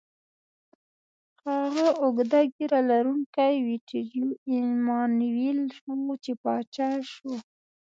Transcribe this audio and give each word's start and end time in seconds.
هغه 1.45 1.87
اوږده 2.01 2.41
ږیره 2.53 2.79
لرونکی 2.89 3.53
ویټوریو 3.67 4.27
ایمانویل 4.51 5.59
و، 5.87 5.95
چې 6.23 6.31
پاچا 6.43 6.89
شو. 7.11 7.31